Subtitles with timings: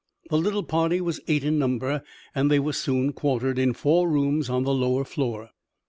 [0.31, 2.01] The little party was eight in number,
[2.33, 5.51] and they were soon quartered in four rooms on the lower floor.